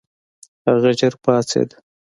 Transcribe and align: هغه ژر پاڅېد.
هغه 0.67 0.91
ژر 0.99 1.13
پاڅېد. 1.23 1.69